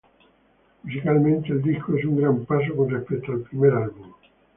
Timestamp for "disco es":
1.61-2.05